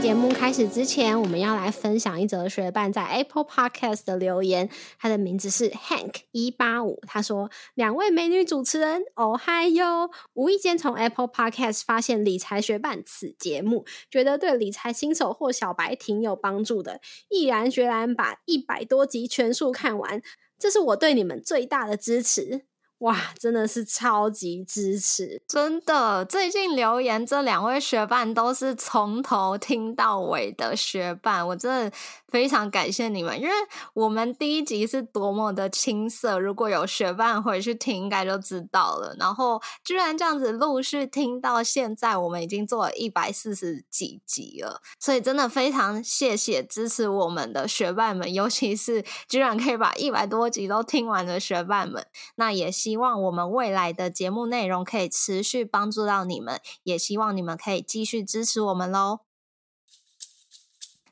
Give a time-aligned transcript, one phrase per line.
[0.00, 4.70] 节目开始之前，我们要来分享一则学伴在 Apple Podcast 的留言。
[4.98, 10.08] 他的名字是 Hank 一八五，他说：“两位美女主持人，哦嗨哟！
[10.34, 20.22] 无意间从 Apple Podcast 发现理财学伴此节目，觉得对理财新手或小白挺有帮助的，毅然决然把一百多集全数看完。
[20.58, 22.66] 这是我对你们最大的支持。”
[22.98, 25.40] 哇，真的是超级支持！
[25.46, 31.96] 真的，最近留言这两位学伴都是从头听到尾的学伴，我真的
[32.30, 33.52] 非常感谢你们，因为
[33.94, 39.16] 我们第一集是多么的青涩，如果有学伴回去听，应该就知道了。
[39.18, 52.06] 然后居然这样子陆续听到现在，我们已经做了一百四十几集了，所以真的非常谢谢支持我们的学伴们，尤其是居然可以把一百多集都听完的学伴们，
[52.36, 59.27] 那也希望我们未来的节目内容可以持续帮助到你们，也希望你们可以继续支持我们喽。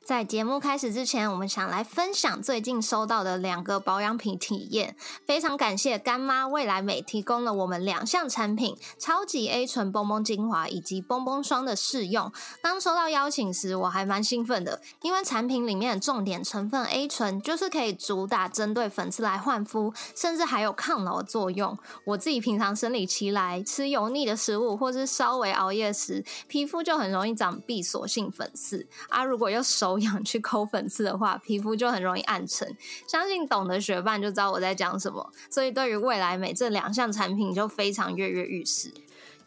[0.07, 4.95] 在节目开始之前，我们想来分享最近收到的两个保养品体验。
[5.25, 12.31] 非常感谢干妈未来美提供了我们两项产品：超级 A 醇蹦蹦精华以及蹦蹦霜的试用。
[12.61, 21.77] 当收到邀请时，我还蛮兴奋的，因为产品里面的重点成分 A 醇就是可以主打针对粉刺来焕肤，甚至还有抗老作用。
[22.05, 29.21] 我自己平常生理期来吃油腻的食物，或是稍微熬夜时，皮肤就很容易长闭锁性粉刺啊。
[29.21, 29.96] 如果又熟。
[29.99, 32.75] 想去抠粉刺的话，皮肤就很容易暗沉。
[33.07, 38.91] 相信懂得学伴就知道我在讲什么，所以对于未来美这两项产品就非常跃跃欲试。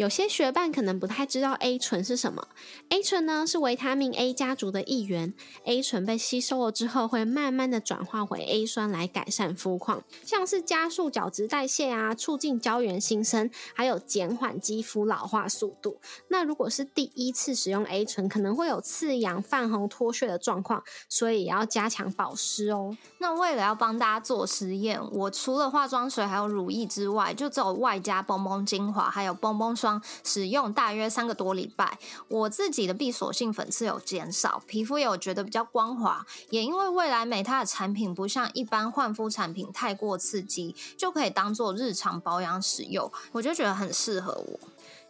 [0.00, 2.48] 有些学伴可能不太知道 A 醇是什么。
[2.88, 5.34] A 醇呢是维他命 A 家族的一员。
[5.64, 15.98] A 醇被吸收了之后，会慢慢的转化回 A 酸来改善肤况，像是加速角质代谢啊，促进胶原新生，还有减缓肌肤老化速度。
[16.28, 22.96] 那如果是第一次使用 A 醇，可能会有刺痒、泛红、脱屑的状况，所以也要加强保湿哦。
[23.18, 29.76] 那为了要帮大家做实验，我除了化妆水还有乳液之外，就只有外加蹦蹦精华，还有蹦蹦
[30.22, 44.60] 使用大约三个多礼拜，我自己的闭锁性粉刺有减少，皮肤也有觉得比较光滑，也因为未来美它的产品不像一般焕肤产品太过刺激，就可以当做日常保养使用，我就觉得很适合我。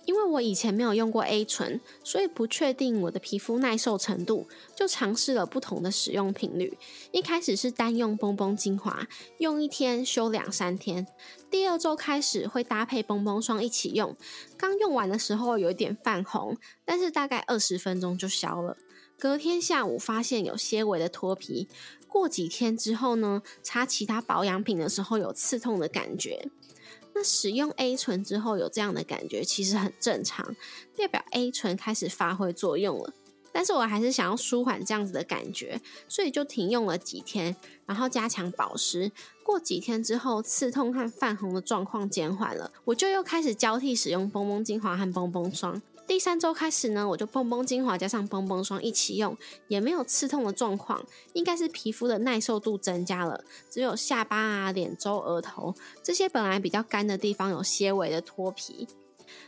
[0.07, 6.77] 因为我以前没有用过 A 醇，所以不确定我的皮肤耐受程度，就尝试了不同的使用频率。
[7.13, 9.07] 一开始是单用蹦蹦精华，
[9.39, 11.07] 用一天休两三天。
[11.51, 14.17] 第二周开始会搭配蹦蹦霜一起用。
[14.57, 18.77] 刚用完的时候有一点泛红，但是大概二十分钟就消了。
[19.19, 21.69] 隔天下午发现有些微的脱皮。
[22.09, 26.51] 过几天之后呢，擦其他保养品的时候有刺痛的感觉。
[27.15, 30.55] 那使用 A 醇之后有这样的感觉，其实很正常，
[30.97, 33.13] 代表 A 醇开始发挥作用了。
[33.53, 39.11] 但是我还是想要舒缓这样子的感觉，所以就停用了几天，然后加强保湿。
[39.45, 45.83] 过几天之后，刺痛和泛红的状况减缓了，我就又开始交替使用蹦蹦精华和蹦蹦霜。
[46.11, 49.37] 第三周开始呢，我就蹦蹦精华加上蹦蹦霜一起用，
[49.69, 51.01] 也没有刺痛的状况，
[51.35, 53.45] 应该是皮肤的耐受度增加了。
[53.71, 55.73] 只有下巴啊、脸周、额头
[56.03, 58.89] 这些本来比较干的地方有些微的脱皮。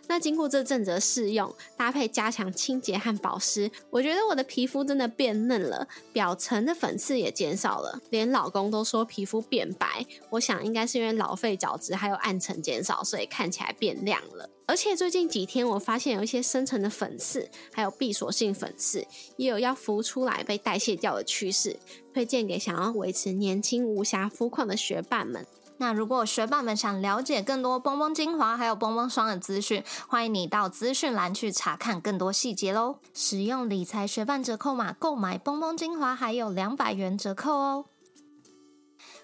[0.09, 10.05] 那经过这阵子的试用，搭配加强清洁和保湿，我觉得我的皮肤真的变嫩了，表层的粉刺也减少了，连老公都说皮肤变白。
[10.31, 14.51] 我想应该是因为老废角质还有暗沉减少，所以看起来变亮了。
[14.67, 19.07] 而且最近几天我发现有一些深层的粉刺，还有闭锁性粉刺，
[19.37, 21.79] 也有要浮出来被代谢掉的趋势，
[22.15, 25.47] 推荐给想要维持年轻无瑕肤况的学伴们。
[25.83, 32.99] 那如果学霸们想了解更多蹦蹦精华还有蹦蹦霜的资讯，欢迎你到资讯栏去查看更多细节喽。
[33.13, 37.87] 使用理财学伴折扣码购买蹦蹦精华，还有两百元折扣哦。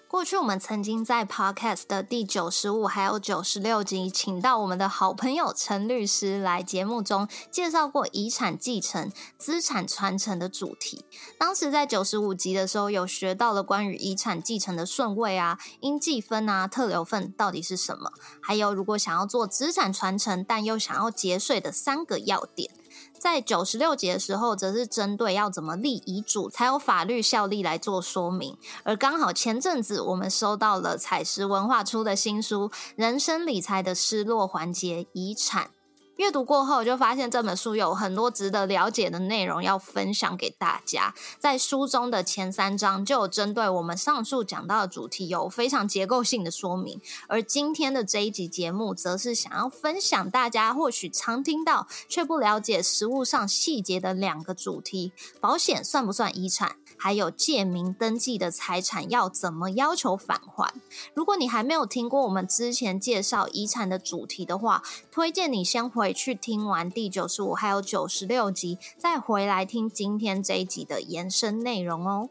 [0.09, 11.05] 过去我们曾经在 Podcast 的第九十五还有九十六集，请到我们的好朋友陈律师来节目中介绍过遗产继承、资产传承的主题。
[11.37, 22.71] 当时在九十五集的时候，有学到了关于遗产继承的顺位啊、应继分啊、特留份到底是什么，还有如果想要做资产传承，但又想要节税的三个要点。
[23.19, 28.57] 在九十六节的时候，则是针对要怎么立遗嘱才有法律效力来做说明。
[28.83, 35.65] 而刚好前阵子我们收到了彩石文化出的新书《人生理财的失落环节——遗产》。
[36.19, 41.15] 阅读过后，就发现这本书有很多值得了解的内容要分享给大家。
[41.39, 46.99] 在书中的前三章就有针对我们上述讲到的主题有非常结构性的说明，
[47.29, 56.75] 而今天的这一集节目，则是想要分享大家或许常听到却不了解实物上细节的两个主题：保险算不算遗产？
[57.01, 60.73] 还有借名登记的财产要怎么要求返还？
[61.13, 72.29] 如果你还没有听过我们之前介绍遗产的主题的话，推荐你先回去听完第九十五还有九十六集，再回来听今天这一集的延伸内容哦。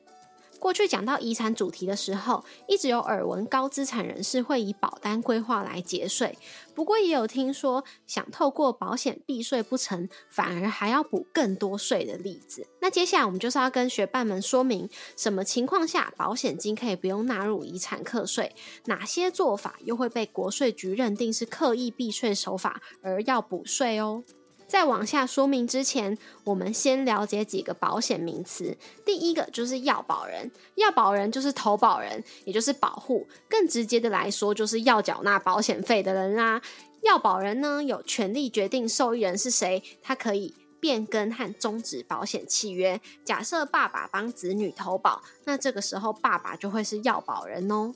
[0.58, 6.36] 过去讲到遗产主题的时候，一直有耳闻高资产人士会以保单规划来节税，
[6.74, 12.66] 不过也有听说想透过保险避税不成，反而还要补更多税的例子。
[12.80, 18.54] 那接下来我们就是要跟学伴们说明，什么情况下保险金可以不用纳入遗产课税，
[18.86, 24.24] 哪些做法又会被国税局认定是刻意避税手法而要补税哦。
[24.68, 28.76] 在往下说明之前，我们先了解几个保险名词。
[29.04, 33.26] 第一个就是要保人，要保人就是投保人，也就是保护。
[33.48, 36.60] 更直接的来说，就是要缴纳保险费的人啦。
[37.00, 43.00] 要保人呢，有权利决定受益人是谁，他可以变更和终止保险契约。
[43.24, 47.94] 假设爸爸帮子女投保，那这个时候爸爸就会是要保人哦。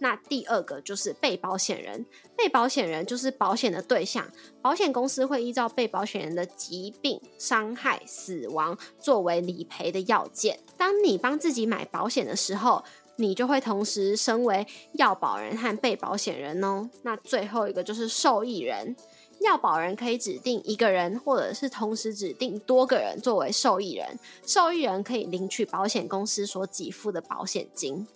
[0.00, 2.06] 那第二个就是被保险人，
[2.36, 4.30] 被保险人就是保险的对象，
[4.62, 10.60] 保险公司会依照被保险人的疾病、伤害、死亡作为理赔的要件。
[10.76, 12.84] 当你帮自己买保险的时候，
[13.16, 16.88] 你就会同时身为要保人和被保险人哦。
[17.02, 18.94] 那最后一个就是受益人，
[19.40, 24.16] 要保人可以指定一个人，或者是同时指定多个人作为受益人，
[24.46, 28.06] 受益人可以领取保险公司所给付的保险金。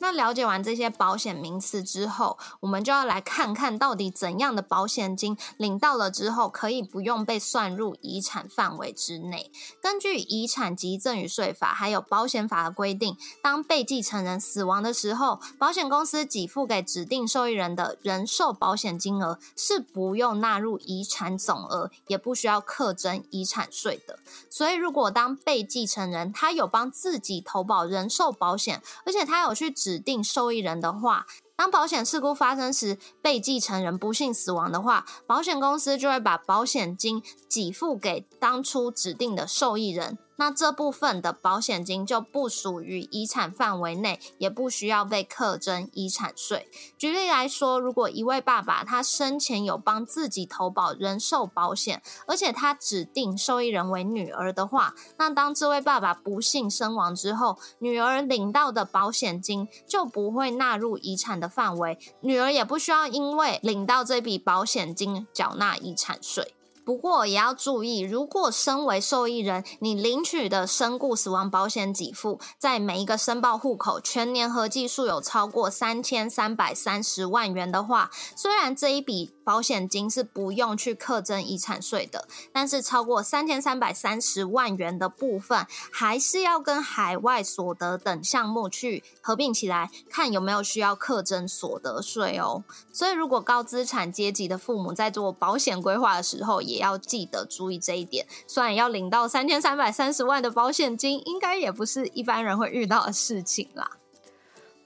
[0.00, 9.50] 那了解完这些保险名词之后，我们就要来看看到底怎样的保险金领到了之后，可以不用被算入遗产范围之内。
[9.82, 24.18] 根据遗产及赠与税法还有保险法的规定，当被继承人死亡的时候，保险公司给付给指定受益人的人寿保险金额是不用纳入遗产总额，也不需要课征遗产税的。
[24.50, 31.26] 所以，如果当被继承人他有帮自己投保人寿保险，而且他有去指定受益人的话，
[31.58, 37.20] 当保险事故发生时，被继承人不幸死亡的话，保险公司就会把保险金
[37.50, 40.16] 给付给当初指定的受益人。
[40.40, 46.70] 那这部分的保险金就不属于遗产范围内，也不需要被课征遗产税。
[46.96, 66.54] 举例来说，如果一位爸爸他生前有帮自己投保人寿保险，而且他指定受益人为女儿的话，那当这位爸爸不幸身亡之后，女儿领到的保险金就不会纳入遗产的范围，女儿也不需要因为领到这笔保险金缴纳遗产税。
[66.84, 92.62] 不过也要注意，如果身为受益人，你领取的身故死亡保险给付，在每一个申报户口全年合计数有超过三千三百三十万元的话，虽然这一笔保险金是不用去课征遗产税的，但是超过三千三百三十万元的部分，还是要跟海外所得等项目去合并起来，看有没有需要课征所得税哦。
[92.92, 98.26] 所以，如果高资产阶级的父母在做保险规划的时候，也要记得注意这一点。
[98.46, 103.92] 虽然要领到三千三百三十万的保险金，应该也不是一般人会遇到的事情啦。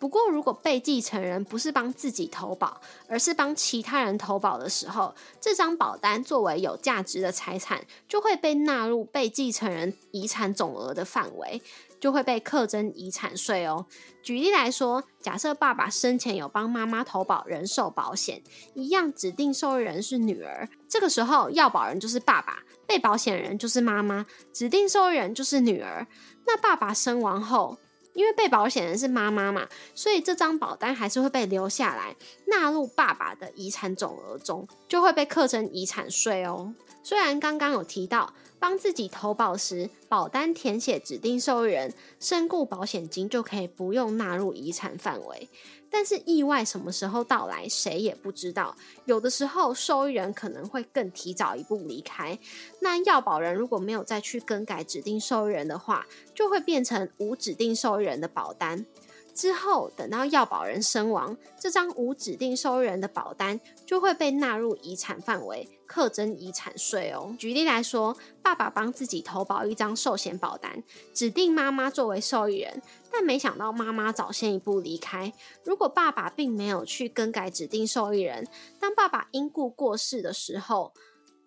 [0.03, 11.63] 不过，如果被继承人不是帮自己投保，而是帮其他人投保的时候，这张保单作为有价值的财产，就会被纳入被继承人遗产总额的范围，
[12.01, 13.87] 就会被课征遗产税哦。
[14.25, 18.43] 举例来说，假设爸爸生前有帮妈妈投保人寿保险，
[18.75, 26.05] 一样指定受益人是女儿，这个时候要保人就是爸爸，被保险人就是妈妈，指定受益人就是女儿。
[26.45, 27.79] 那爸爸身亡后，
[28.15, 32.15] 因为被保险人是妈妈嘛，所以这张保单还是会被留下来，
[32.47, 36.75] 纳入爸爸的遗产总额中，就会被课征遗产税哦。
[37.03, 45.49] 虽然刚刚有提到，帮自己投保时，保单填写指定受益人，身故保险金就可以不用纳入遗产范围。
[45.93, 48.75] 但是意外什么时候到来，谁也不知道。
[49.05, 52.37] 有的时候受益人可能会更提早一步离开。
[52.81, 58.87] 那要保人如果没有再去更改指定受益人的话，就会变成无指定受益人的保单。
[59.35, 67.35] 之后等到要保人身亡，这张无指定受益人的保单就会被纳入遗产范围，课征遗产税哦。
[67.39, 70.83] 举例来说，爸爸帮自己投保一张寿险保单，
[71.15, 75.33] 指定妈妈作为受益人，但没想到妈妈早先一步离开。
[75.65, 78.47] 如果爸爸并没有去更改指定受益人，
[78.79, 80.93] 当爸爸因故过世的时候，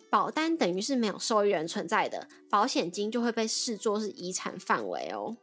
[0.09, 5.35] 保单等于是没有受益人存在的，保险金就会被视作是遗产范围哦。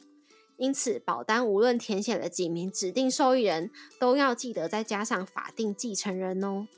[0.56, 6.68] 因此，保单无论填写了几名指定受益人，都要记得再加上法定继承人哦。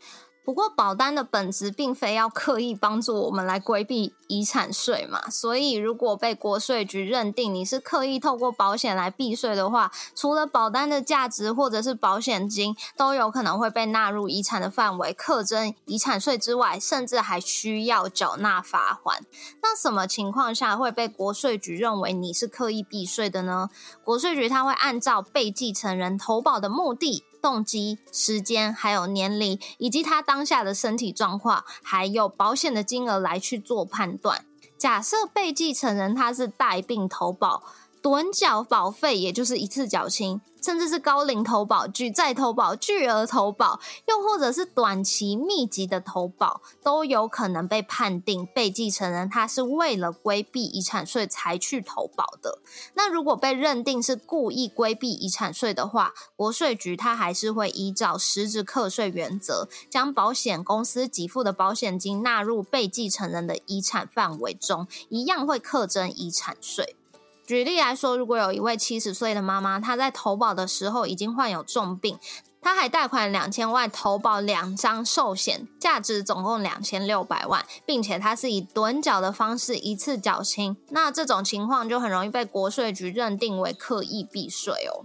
[0.45, 19.25] 不过，保单的本质并非要刻意帮助我们来规避遗产税嘛，所以如果被国税局认定你是刻意透过保险来避税的话，除了保单的价值或者是保险金都有可能会被纳入遗产的范围，课征遗产税之外，甚至还需要缴纳罚款。
[19.63, 23.71] 那什么情况下会被国税局认为你是刻意避税的呢？
[24.05, 27.25] 国税局他会按照被继承人投保的目的。
[27.45, 34.47] 动机、时间，还有年龄，以及他当下的身体状况，还有保险的金额来去做判断。
[34.79, 37.63] 假设被继承人他是带病投保。
[38.03, 43.79] 趸缴保费，也就是一次缴清，甚至是高龄投保、举债投保、巨额投保，
[44.09, 52.61] 又或者是短期密集的投保，都有可能被判定被继承人他是为了规避遗产税才去投保的。
[52.95, 66.97] 那如果被认定是故意规避遗产税的话，国税局他还是会依照实质课税原则，将保险公司给付的保险金纳入被继承人的遗产范围中，一样会课征遗产税。
[67.47, 72.19] 举例来说，如果有一位七十岁的妈妈，她在投保的时候已经患有重病，
[72.63, 85.05] 她还贷款两千万投保两张寿险，价值总共两千六百万，并且她是以趸缴的方式一次缴清，那这种情况就很容易被国税局认定为刻意避税哦。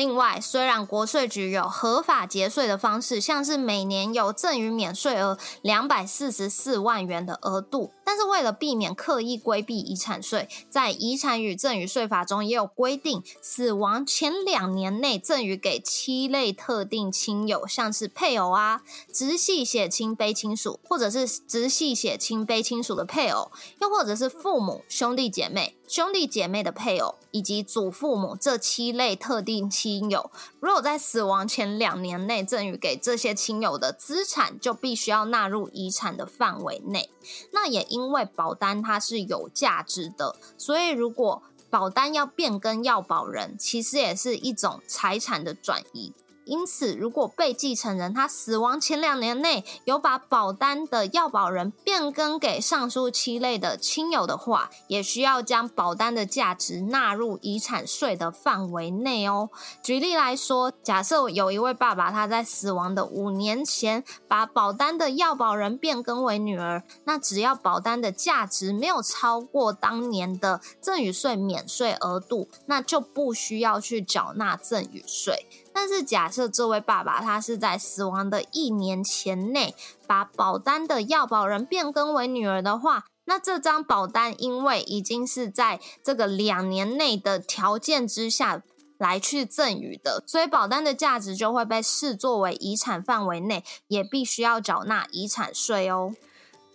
[0.00, 18.80] 另外，虽然国税局有合法节税的方式，像是每年有赠与免税额两百四十四万元的额度，但是为了避免刻意规避遗产税，在遗产与赠与税法中也有规定，死亡前两年内赠与给七类特定亲友，像是配偶啊、
[19.12, 23.52] 直系血亲卑亲属，或者是直系血亲卑亲属的配偶，
[23.82, 25.76] 又或者是父母、兄弟姐妹。
[25.90, 30.30] 兄弟姐妹的配偶以及祖父母这七类特定亲友，
[30.60, 37.10] 如果在死亡前两年内赠与给这些亲友的资产，就必须要纳入遗产的范围内。
[37.52, 46.12] 那也因为保单它是有价值的，所以如果保单要变更要保人，其实也是一种财产的转移。
[46.50, 59.48] 因此，如果被继承人他死亡前两年内有把保单的要保人变更给上述七类的亲友的话，也需要将保单的价值纳入遗产税的范围内哦。
[59.80, 75.46] 举例来说，假设有一位爸爸他在死亡的五年前把保单的要保人变更为女儿，那只要保单的价值没有超过当年的赠与税免税额度，那就不需要去缴纳赠与税。
[75.80, 79.74] 但是，假设这位爸爸他是在死亡的一年前内
[80.06, 88.62] 把保单的要保人变更为女儿的话，那这张保单因为已经是在这个两年内的条件之下
[88.98, 96.12] 来去赠与的，所以保单的价值就会被视作为遗产范围内，也必须要缴纳遗产税哦。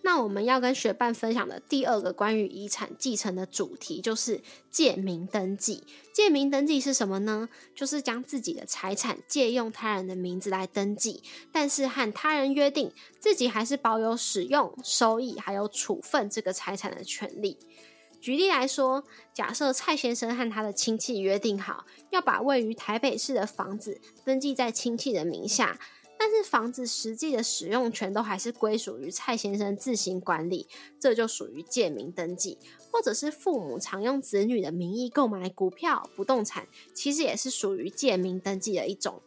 [0.06, 5.82] 那我们要跟学伴分享的第二个关于遗产继承的主题，就是借名登记。
[6.14, 7.48] 借名登记是什么呢？
[7.74, 17.58] 就是将自己的财产借用他人的名字来登记，但是和他人约定，自己还是保有使用、收益还有处分这个财产的权利。
[18.20, 19.02] 举例来说，
[19.34, 25.76] 假设蔡先生和他的亲戚约定好，要把位于台北市的房子登记在亲戚的名下。
[26.18, 30.66] 但是房子实际的使用权都还是归属于蔡先生自行管理，
[30.98, 32.58] 这就属于借名登记，
[32.90, 39.20] 或者是父母常用子女的名义购买股票、不动产，其实也是属于借名登记的一种。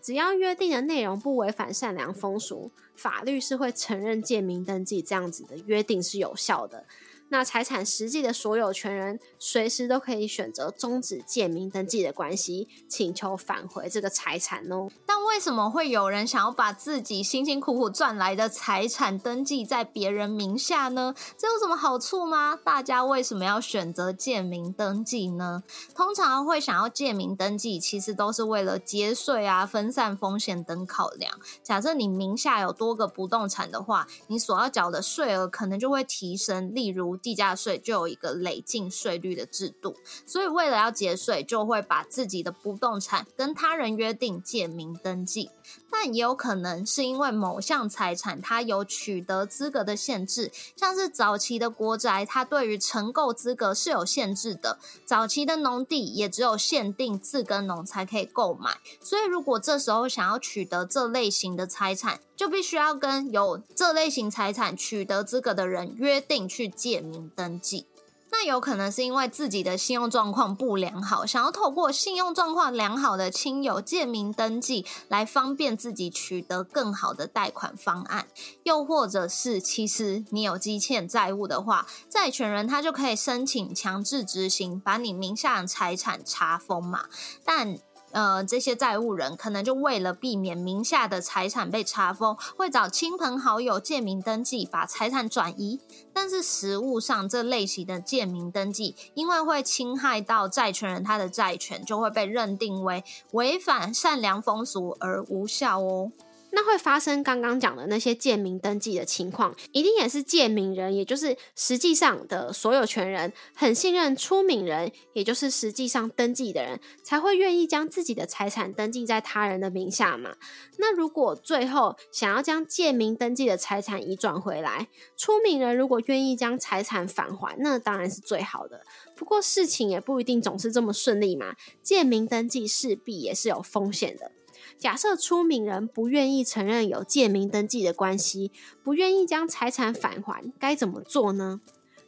[0.00, 6.86] 只要约定的内容不违反善良风俗，法律是会承认借名登记这样子的约定是有效的。
[7.32, 14.90] 那财产实际的所有权人随时都可以选择终止借名登记的关系，请求返回这个财产哦。
[15.06, 21.14] 但为什么会有人想要把自己辛辛苦苦赚来的财产登记在别人名下呢？
[21.38, 22.58] 这有什么好处吗？
[22.62, 25.62] 大家为什么要选择借名登记呢？
[25.94, 31.32] 通常会想要借名登记，其实都是为了节税啊、分散风险等考量。
[31.62, 37.18] 假设你名下有多个不动产的话，你所要缴的税额可能就会提升，例如。
[37.22, 45.50] 地价税就有一个累进税率的制度，所以为了要节税，就会把自己的不动产跟他人约定借名登记。
[45.90, 58.78] 但也有可能是因为某项财产它有取得资格的限制，像是早期的国宅，它对于承购资格是有限制的；早期的农地也只有限定自耕农才可以购买。
[59.00, 67.86] 所以，如果这时候想要取得这类型的财产，就必须要跟有这类型财产取得资格的人约定去借名登记。
[68.34, 78.26] 那有可能是因为自己的信用状况不良好，想要透过信用状况良好的亲友借名登记，来方便自己取得更好的贷款方案。
[78.62, 87.04] 又或者是，其实你有积欠债务的话，债权人他就可以申请强制执行，把你名下的财产查封嘛。
[87.44, 87.78] 但
[88.12, 95.80] 呃，这些债务人可能就为了避免名下的财产被查封，会找亲朋好友借名登记，把财产转移。
[96.12, 103.02] 但是实物上，这类型的借名登记，因为会侵害到债权人他的债权，就会被认定为
[103.32, 106.12] 违反善良风俗而无效哦。
[106.54, 120.36] 那会发生刚刚讲的那些借名登记的情况，一定也是借名人，也就是实际上的所有权人，很信任出名人，也就是实际上登记的人，才会愿意将自己的财产登记在他人的名下嘛。
[120.76, 128.84] 那如果最后想要将借名登记的财产移转回来，出名人如果愿意将财产返还，那当然是最好的。
[129.16, 134.32] 不过事情也不一定总是这么顺利嘛，借名登记势必也是有风险的。
[134.78, 138.50] 假设出名人不愿意承认有借名登记的关系，
[138.82, 141.60] 不愿意将财产返还，该怎么做呢？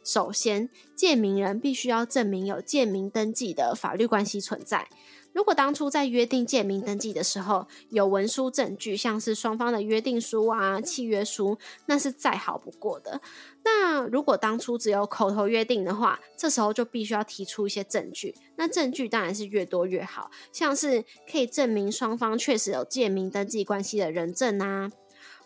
[0.03, 4.87] 首先，借名人必须要证明有借名登记的法律关系存在。
[5.35, 13.19] 如果当初在约定借名登记的时候有文书证据，像是双方的约定书啊、契约书，那是再好不过的。
[13.65, 18.33] 那如果当初只有口头约定的话，这时候就必须要提出一些证据。
[18.55, 24.89] 那证据当然是越多越好，像是可以证明双方确实有借名登记关系的人证啊。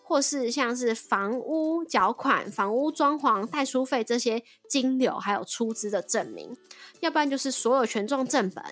[0.09, 6.55] 或是像是房屋缴款、房屋装潢、代书费这些金流，还有出资的证明；
[6.99, 8.63] 要不然就是所有权状正本、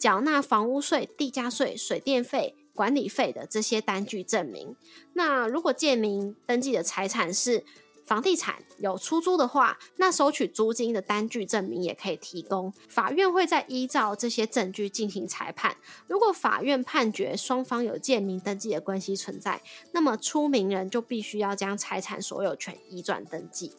[0.00, 4.74] 缴纳房屋税、地价税、水电费、管理费的这些单据证明。
[5.12, 7.64] 那如果借名登记的财产是，
[8.10, 12.72] 房地产有出租的话，那收取租金的单据证明也可以提供。
[12.88, 15.76] 法院会再依照这些证据进行裁判。
[16.08, 23.74] 如果法院判决双方有借名登记的关系存在，那么出名人就必须要将财产所有权移转登记。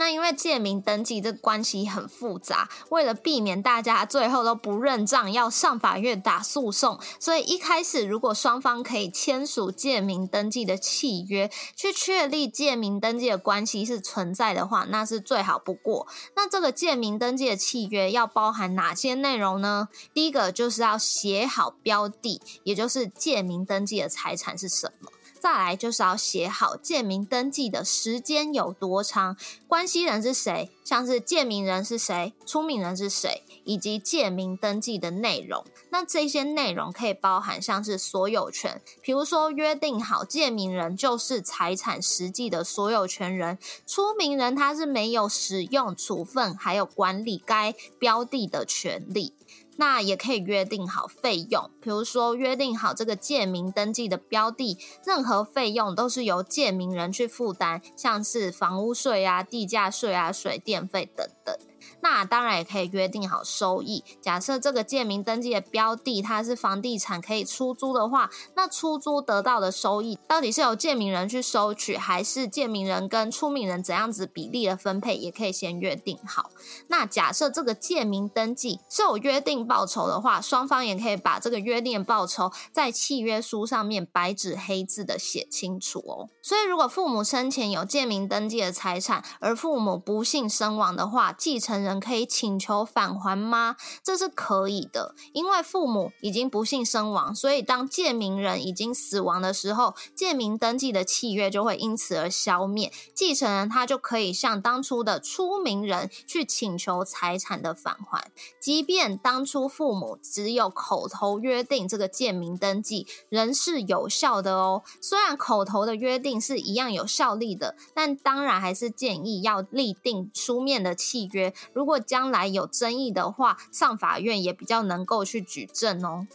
[0.00, 16.08] 那因为借名登记这关系很复杂，为了避免大家最后都不认账，要上法院打诉讼，所以一开始如果双方可以签署借名登记的契约，去确立借名登记的关系是存在的话，那是最好不过。
[16.34, 19.90] 那这个借名登记的契约要包含哪些内容呢？
[20.14, 25.10] 第一个就是要写好标的，也就是借名登记的财产是什么。
[25.40, 35.64] 再来就是要写好借名登记的时间有多长，关系人是谁，像是借名人是谁，出名人是谁，以及借名登记的内容。
[35.88, 49.32] 那这些内容可以包含像是所有权，比如说约定好借名人就是财产实际的所有权人，出名人他是没有使用、处分还有管理该标的的权利。
[49.80, 61.56] 那也可以约定好费用，比如说约定好这个借名登记的标的，任何费用都是由借名人去负担，像是房屋税啊、地价税啊、水电费等等。
[62.02, 64.02] 那当然也可以约定好收益。
[64.20, 76.50] 假设这个借名登记的标的它是房地产可以出租的话，那出租得到的收益到底是由借名人去收取，还是借名人跟出名人怎样子比例的分配，也可以先约定好。
[76.88, 86.28] 那假设这个借名登记是有约定报酬的话，双方也可以把这个约定报酬在契约书上面白纸黑字的写清楚哦。
[86.42, 91.89] 所以如果父母生前有借名登记的财产，而父母不幸身亡的话，继承人。
[91.98, 93.76] 可以请求返还吗？
[94.04, 114.82] 这是可以的，因为父母已经不幸身亡，所以当借名人已经死亡的时候，借名登记的契约就会因此而消灭，继承人他就可以向当初的出名人去请求财产的返还，即便当初父母只有口头约定这个借名登记仍是有效的哦。
[115.00, 121.54] 虽然口头的约定是一样有效力的，但当然还是建议要立定书面的契约。
[121.80, 126.26] 如果将来有争议的话，上法院也比较能够去举证哦。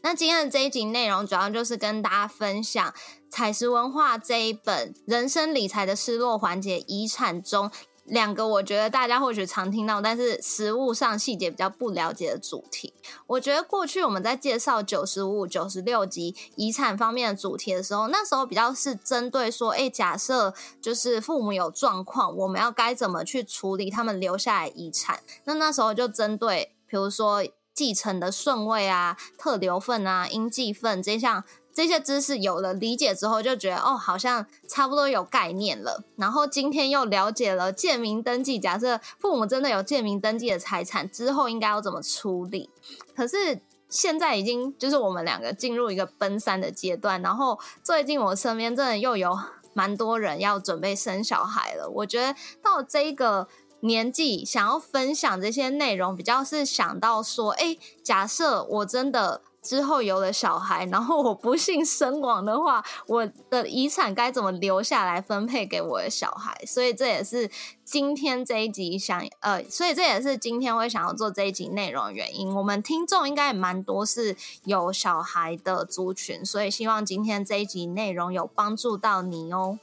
[0.00, 2.92] 那今天的这一集内容，主要就是跟大家分享
[3.30, 7.70] 彩石文化这一本《人生理财的失落环节遗产》中。
[8.04, 12.92] 两个我觉得大家或许常听到，但是实物上细节比较不了解的主题。
[13.26, 25.20] 我觉得过去我们在介绍九十五、九十六集遗产方面的主题的时候，那时候比较是针对说，哎，假设就是父母有状况，我们要该怎么去处理他们留下来遗产？
[25.44, 31.44] 那那时候就针对，比如说继承的顺位啊、特留份啊、应继份这项。
[31.74, 36.04] 这些知识有了理解之后，就觉得哦，好像差不多有概念了。
[36.16, 42.68] 然后今天又了解了建名登记，假设父母真的有建名登记的财产之后，应该要怎么处理？
[43.16, 49.38] 可是现在已经就是我们两个进入一个奔三的阶段，然后最近我身边真的又有
[49.72, 51.88] 蛮多人要准备生小孩了。
[51.88, 53.48] 我觉得到这个
[53.80, 59.40] 年纪，想要分享这些内容，比较是想到说，哎，假设我真的。
[59.62, 66.52] 之后有了小孩，然后我不幸身亡的话，我的遗产该怎么留下来分配给我的小孩？
[66.66, 67.48] 所以这也是
[67.84, 72.52] 今天这一集想呃，所以这也是今天会想要做这一集内容的原因。
[72.52, 79.78] 我们听众应该也蛮多是有小孩的族群，所以希望今天这一集内容有帮助到你哦。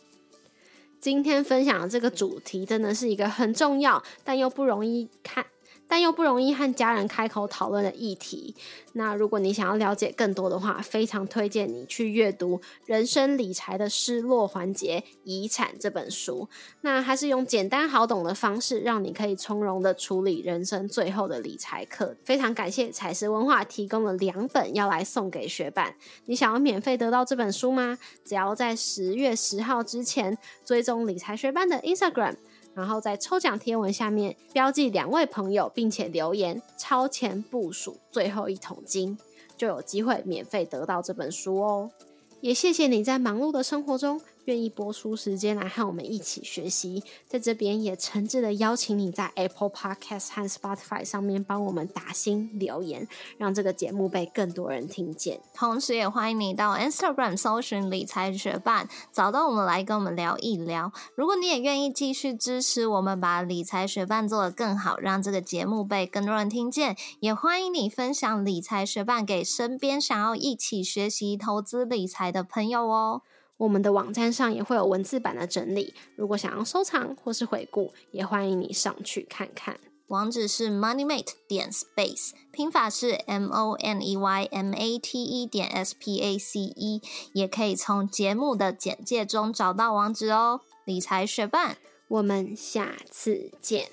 [0.99, 5.45] 今天分享的这个主题真的是一个很重要，但又不容易看。
[5.89, 8.55] 但又不容易和家人开口讨论的议题。
[8.93, 16.47] 那如果你想要了解更多的话，非常推荐你去阅读《人生理财的失落环节：遗产》这本书。
[16.81, 22.15] 那它是用简单好懂的方式，让你可以从容的处理人生最后的理财课。
[22.23, 25.95] 非常感谢彩石文化提供了两本，要来送给学伴。
[26.25, 27.97] 你想要免费得到这本书吗？
[28.23, 32.35] 只要在十月十号之前追踪理财学伴的 Instagram。
[32.79, 39.17] 然后在抽奖贴文下面标记两位朋友，并且留言“超前部署最后一桶金”，
[39.57, 41.91] 就有机会免费得到这本书哦。
[42.39, 44.21] 也谢谢你在忙碌的生活中。
[44.49, 53.07] 愿意播出时间来和我们一起学习，在这边也诚挚的邀请你在 Apple Podcast 和 Spotify 上面帮我们打新留言，
[53.37, 55.39] 让这个节目被更多人听见。
[55.53, 60.91] 同时，也欢迎你到 Instagram 搜寻理财学伴，找到我们来跟我们聊一聊。
[61.13, 73.21] 如果你也愿意继续支持我们，把理财学伴做得更好，让这个节目被更多人听见，也欢迎你分享理财学伴给身边想要一起学习投资理财的朋友哦。
[73.59, 79.77] 我们的网站上也会有文字版的整理，如果想要收藏或是回顾，也欢迎你上去看看。
[80.07, 86.21] 网址是 moneymate 点 space，拼法是 m o n e y m a t e 点 s p
[86.21, 87.01] a c e，
[87.33, 90.61] 也可以从节目的简介中找到网址哦。
[90.85, 93.89] 理财学伴，我们下次见，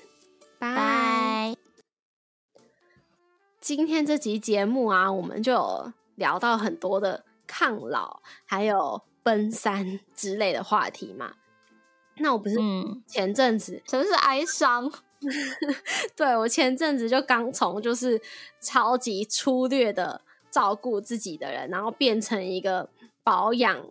[0.60, 1.56] 拜。
[3.60, 9.02] 今天这集节目啊，我们就聊到很多的抗老，还有。
[9.26, 11.32] 奔三之类的话题嘛？
[12.18, 12.56] 那我不是
[13.08, 14.88] 前阵子什么是哀伤？
[16.14, 18.22] 对我前阵子就刚从就是
[18.60, 22.88] 超级粗略的照顾自己的人，然后变成一个
[23.24, 23.90] 保养。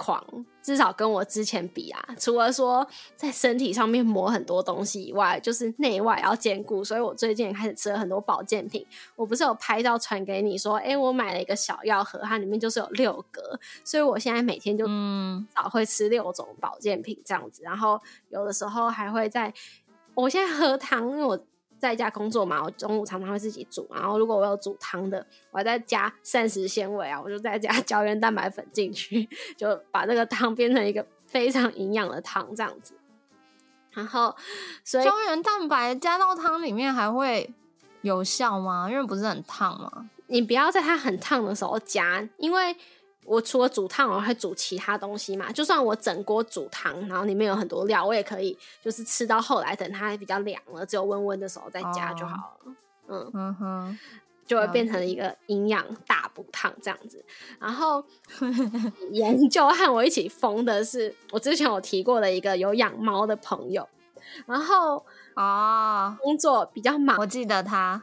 [0.00, 0.24] 狂，
[0.62, 2.86] 至少跟我之前比啊，除了说
[3.16, 6.82] 在身体上面抹很多东西以外，就是内外要兼顾。
[6.82, 8.86] 所以我最近也开始吃了很多保健品。
[9.14, 14.86] 我不是有拍照传给你说，哎，我买了一个小药盒，它里面就是有六格，所以我现在每天就
[15.54, 17.62] 早会吃六种保健品这样子。
[17.62, 19.52] 然后有的时候还会在，
[20.14, 21.38] 我现在喝汤，因为我。
[21.80, 32.94] 在家工作嘛，我中午常常会自己煮，然后如果我有煮汤的，我还在加膳食纤维啊，我就再加 胶原蛋白粉进去，就把这个汤变成一个非常营养的汤这样子。
[33.92, 34.36] 然后，
[34.84, 37.52] 所以胶原蛋白加到汤里面还会
[38.02, 38.88] 有效吗？
[38.90, 40.08] 因为不是很烫吗？
[40.26, 42.76] 你不要在它很烫的时候加，因为。
[43.24, 45.52] 我除了煮汤，我还煮其他东西嘛。
[45.52, 52.74] 就算我整锅煮汤，然后里面有很多料，我也可以就是吃到后来，等它比较凉了，只有温温的时候再加就好了。
[53.08, 53.98] 嗯嗯哼，
[54.46, 57.24] 就会变成一个营养大补汤这样子。
[57.58, 58.02] 然后
[59.12, 63.88] 研究和我一起疯的是，我之前有提过的一个有养猫的朋友，
[64.46, 65.04] 然后
[65.34, 68.02] 啊，工作比较忙，我记得他，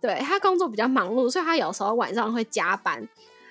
[0.00, 3.06] 对他工作比较忙碌，所以他有时候晚上会加班。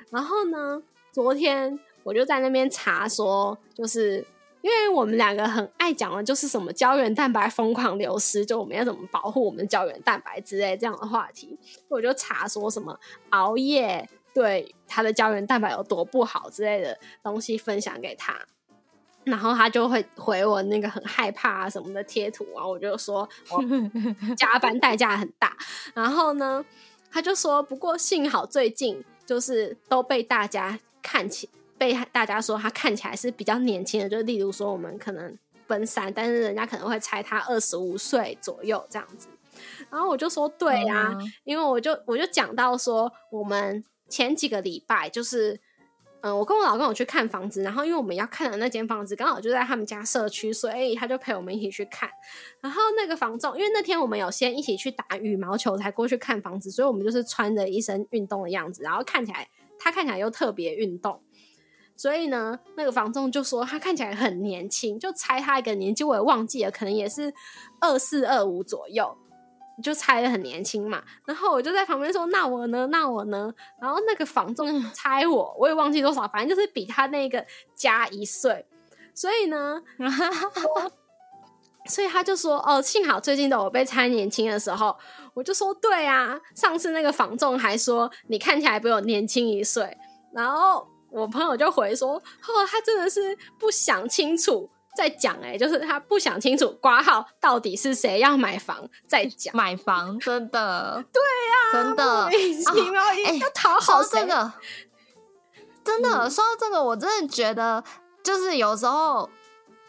[0.10, 0.82] 然后呢？
[1.13, 4.26] 昨天我就在那边查，说就是
[4.62, 11.56] 因为我们两个很爱讲的，就是什么胶原蛋白疯狂流失，就我们要怎么保护我们的胶原蛋白之类这样的话题。
[11.88, 12.99] 我就查说什么
[13.30, 18.36] 熬夜对他的胶原蛋白有多不好之类的东西分享给他，
[19.23, 23.30] 然后他就会回我那个很害怕啊什么的贴图啊，我就说
[24.36, 25.56] 加班代价很大。
[25.93, 26.65] 然后呢，
[27.12, 30.80] 他就说不过幸好最近就是都被大家。
[31.13, 31.47] 看起
[31.78, 39.28] 被大家说他看起来是比较年轻的，就例如说我们可能奔三，但是人家可能会猜他二十五岁左右这样子。
[39.91, 45.60] 然后我就说对呀，因为我就我就讲到说，我们前几个礼拜就是。
[46.26, 52.10] 嗯，我跟我老公有去看房子，然后因为我们要看的那间房子刚好就在他们家社区，所以他就陪我们一起去看。
[52.62, 59.45] 然后那个房仲，因为那天我们有先一起去打羽毛球才过去看房子，所以我们就是穿着一身运动的样子，然后看起来
[59.80, 61.22] 他看起来又特别运动，
[61.96, 67.34] 所以呢，那个房仲就说他看起来很年轻，就猜他一个年纪，我也忘记了，可能也是
[67.80, 69.18] 二四二五左右。
[69.82, 72.86] 就猜的很年轻嘛，然后我就在旁边说：“那我呢？
[72.92, 78.64] 那我呢？”然后那个房仲 猜我，我也忘记多少，反正就是比他那个加一岁。
[79.16, 79.82] 所以呢，
[81.89, 84.96] 所以他就说：“哦，幸好最近的我被猜年轻的时候，
[85.34, 86.39] 我就说对啊。
[86.56, 89.98] 上次那个房仲还说你看起来比我年轻一岁。”
[90.34, 92.22] 然后我朋友就回说：“哦，
[92.69, 101.19] 他真的是不想清楚。”再讲哎，就是他不想清楚挂号到底是谁要买房，再讲买房，真的，对
[101.50, 104.54] 呀，真的，哎，要讨好这个，
[105.84, 107.84] 真的说到这个，我真的觉得，
[108.24, 109.28] 就是有时候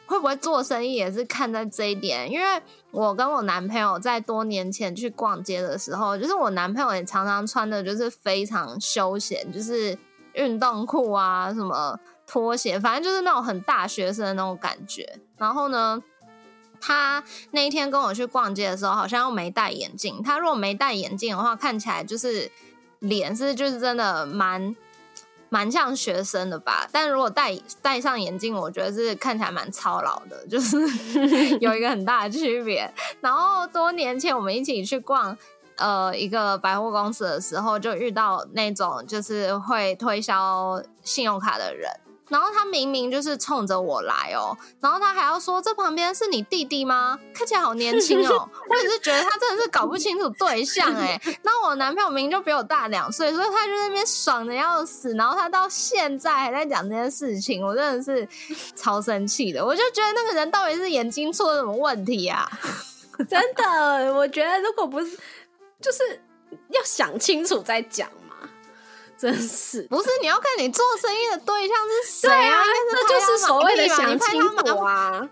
[0.06, 9.96] 会不会做生意也是看在这一点，因为我跟我男朋友在多年前去逛街的时候，就是我男朋友也常常穿的就是非常休闲，就是
[10.34, 11.98] 运动裤啊什么。
[12.26, 15.18] 拖鞋，反正就是那种很大学生的那种感觉。
[15.36, 16.02] 然后呢，
[16.80, 20.22] 他那一天跟我去逛街的时候，好像又没戴眼镜。
[20.22, 22.50] 他如果没戴眼镜的话，看起来就是
[23.00, 24.74] 脸是就是真的蛮
[25.54, 26.88] 蛮像学生的吧。
[26.90, 30.76] 但如果戴戴上眼镜，我觉得是看起来蛮操劳的，就是
[31.62, 32.92] 有一个很大的区别。
[33.20, 35.36] 然后多年前我们一起去逛
[35.76, 41.88] 呃一个百货公司的时候，就遇到那种就是会推销信用卡的人。
[42.28, 47.18] 然后他明明就是冲着我来哦，然后他还要说这旁边是你弟弟吗？
[47.34, 48.48] 看起来好年轻哦。
[48.68, 51.20] 我也是觉得他真的是搞不清楚对象哎。
[51.42, 55.14] 那我男朋友明明就比我大两岁，所以他就在那边爽的要死。
[55.14, 58.26] 然后他到现在还在讲这件事情，我真的是
[58.74, 59.64] 超生气的。
[59.64, 62.50] 我就觉得那个人到底是眼睛出了什么问题啊？
[63.28, 65.16] 真的，我觉得如果不是，
[65.80, 66.20] 就是
[66.70, 68.08] 要想清楚再讲。
[69.16, 70.08] 真是不是？
[70.20, 72.62] 你要看你做生意的对象是谁啊？
[72.92, 75.28] 那就是所谓的想清楚啊。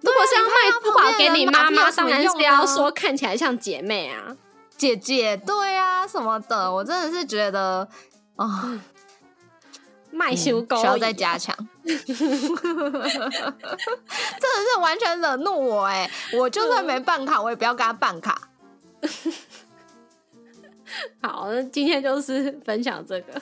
[0.00, 0.50] 如果是要卖
[0.82, 4.36] 珠宝给你妈妈，当然是要说看起来像姐妹啊、
[4.76, 6.72] 姐姐，对啊什么的。
[6.72, 7.88] 我真的是觉得
[8.36, 8.80] 啊，
[10.10, 11.56] 卖修高需要再加强。
[11.84, 12.06] 真的
[14.74, 16.10] 是完全惹怒我哎！
[16.32, 18.48] 我就算没办卡，我也不要跟他办卡。
[21.22, 23.40] 好，那今天就是分享这个，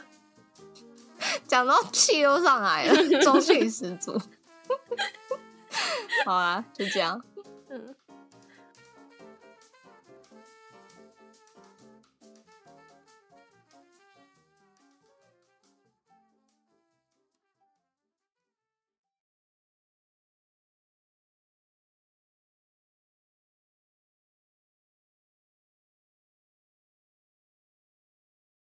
[1.46, 4.20] 讲到气都上来了， 中气十足。
[6.24, 7.22] 好啊，就这样。